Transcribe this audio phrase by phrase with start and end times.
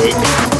[0.00, 0.57] Wait.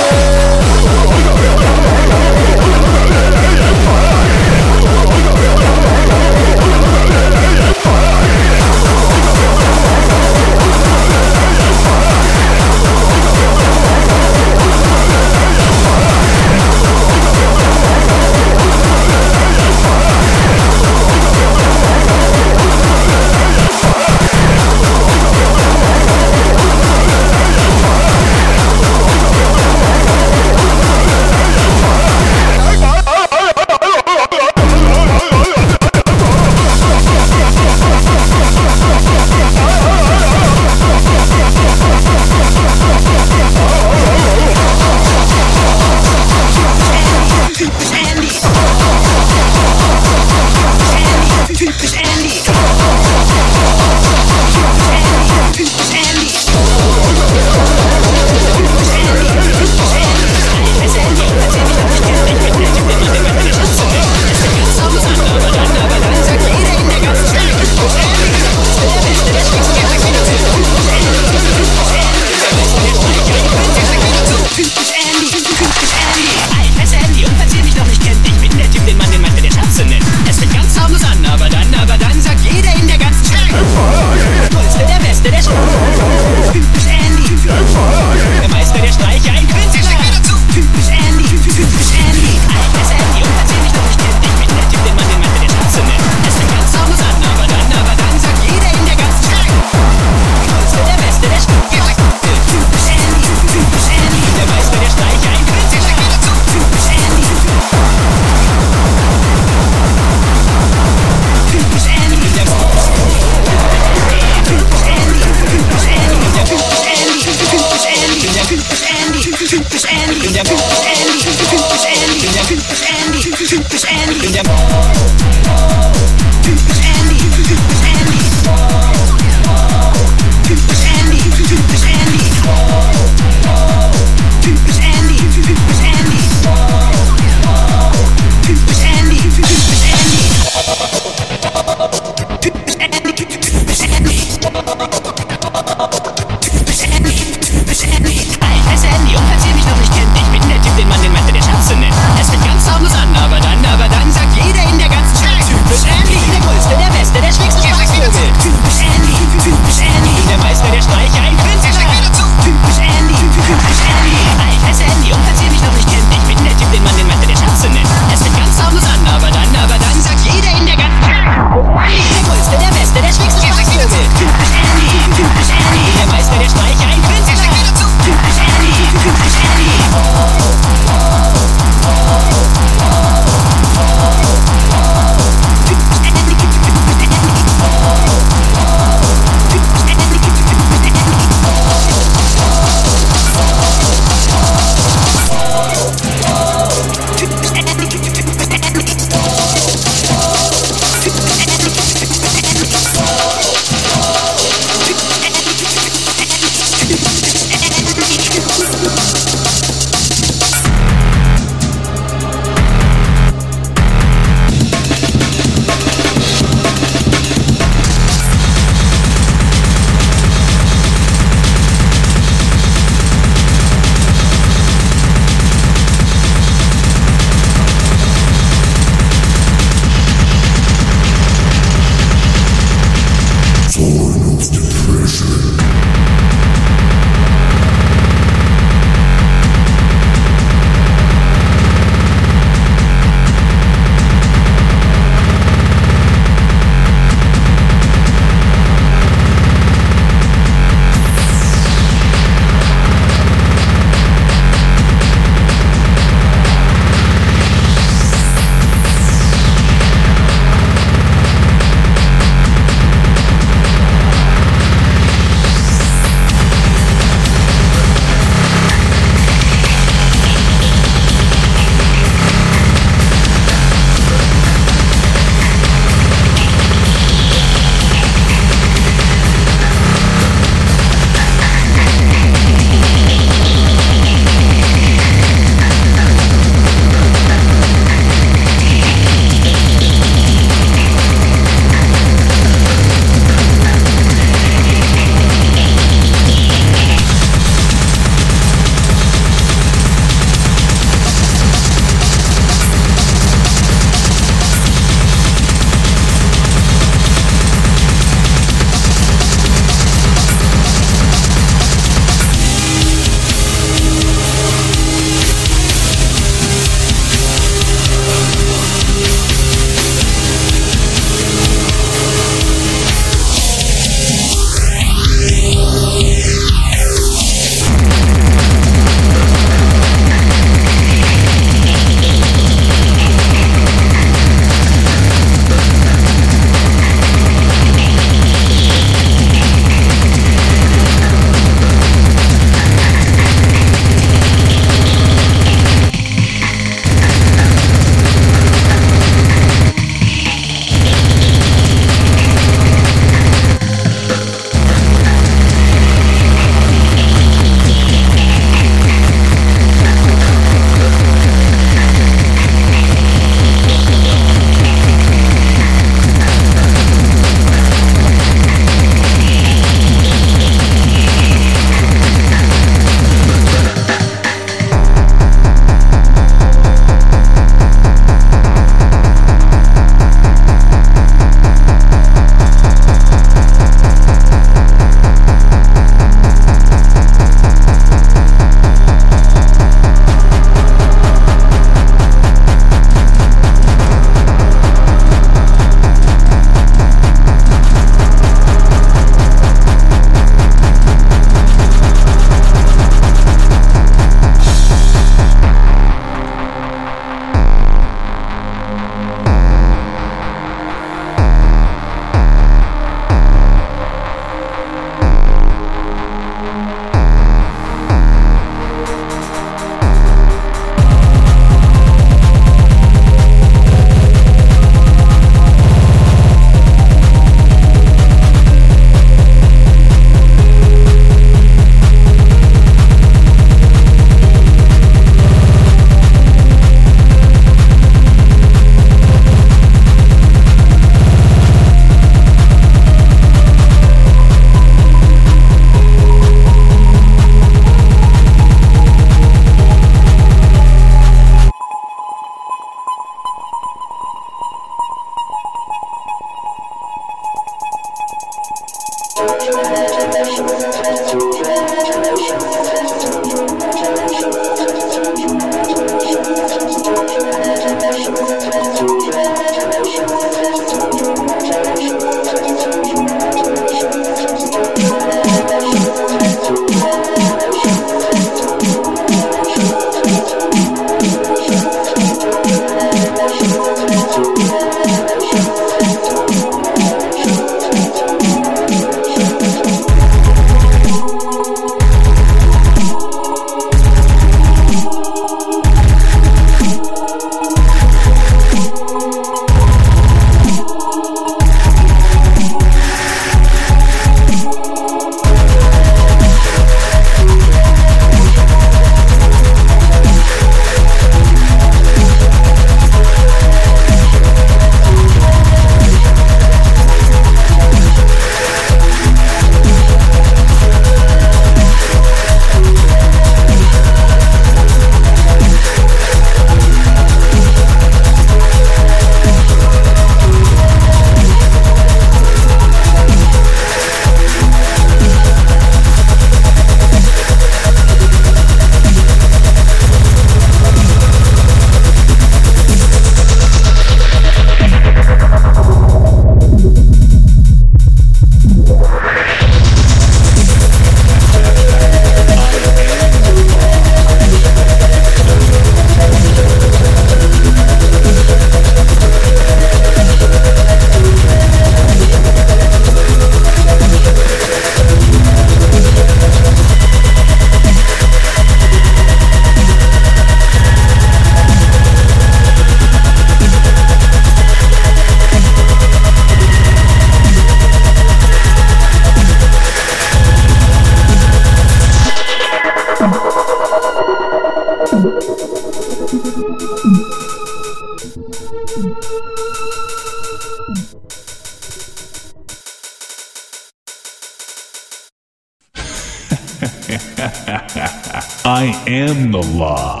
[599.41, 600.00] The law.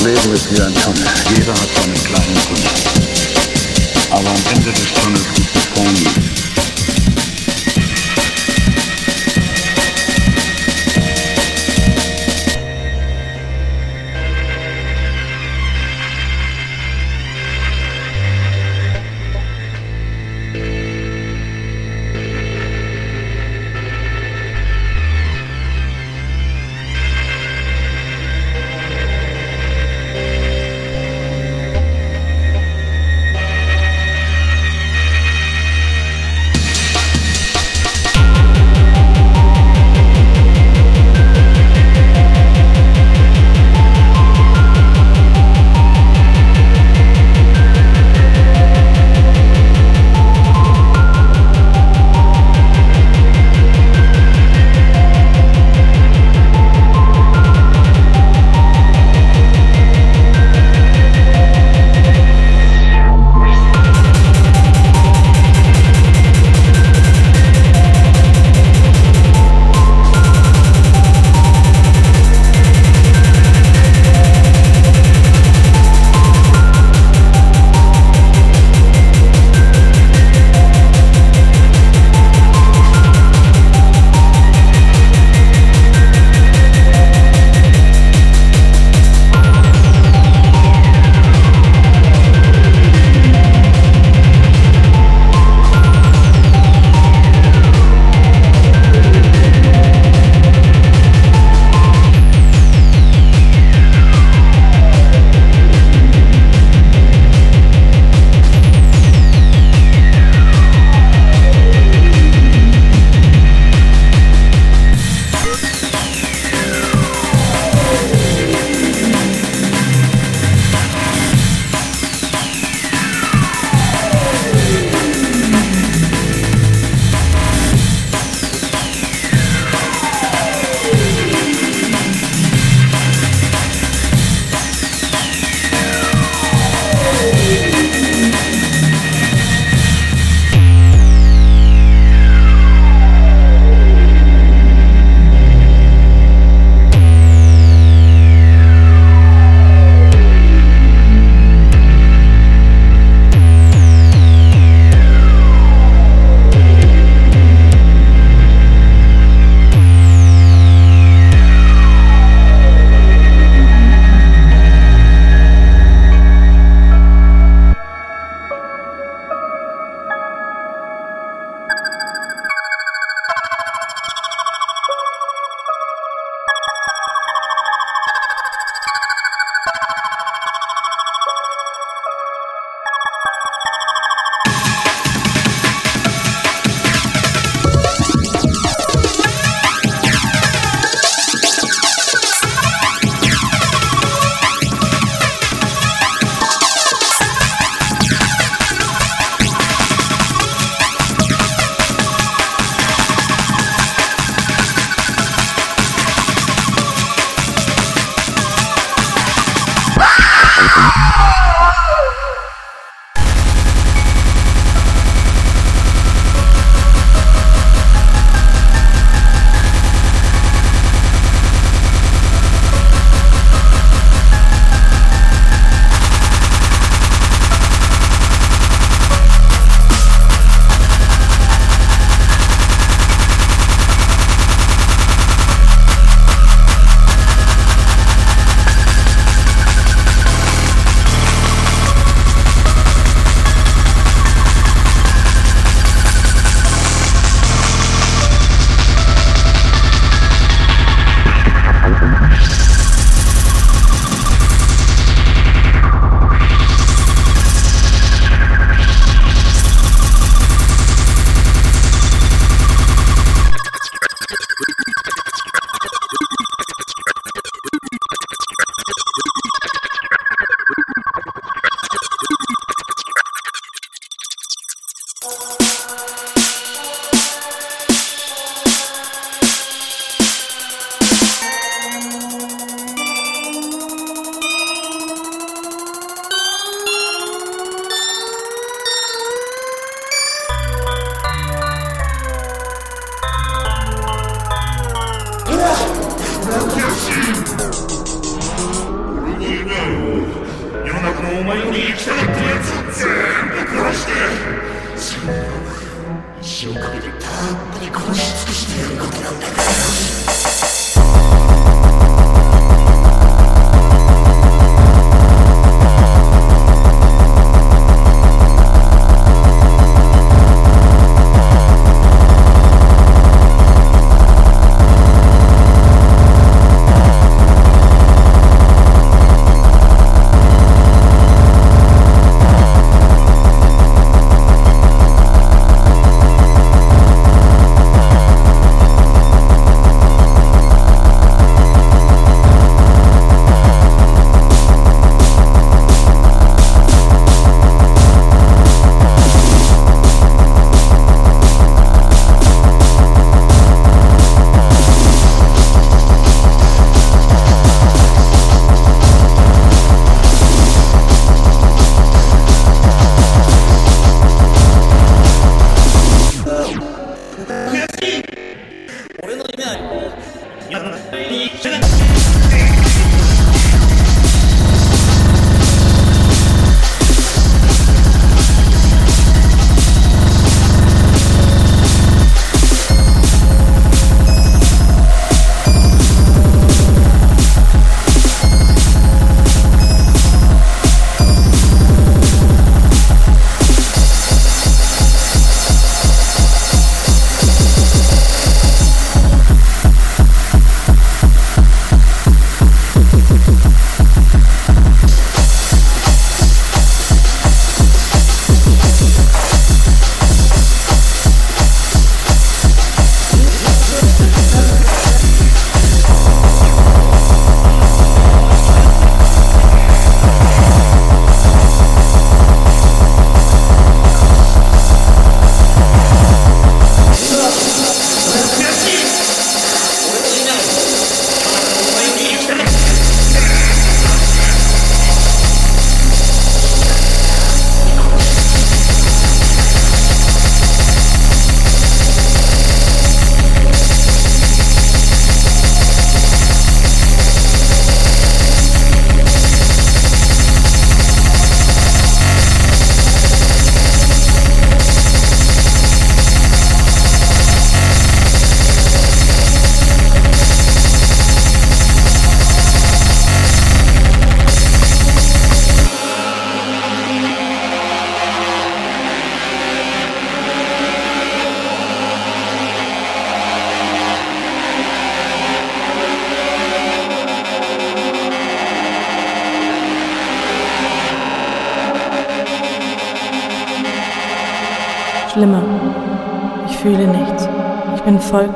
[0.00, 1.04] Das Leben ist wie ein Tunnel.
[1.36, 2.70] Jeder hat seinen kleinen Tunnel.
[4.08, 5.19] Aber am Ende des Tunnels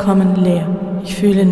[0.05, 0.67] vollkommen leer.
[1.03, 1.47] Ich fühle